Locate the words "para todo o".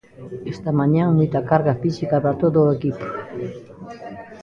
2.23-2.73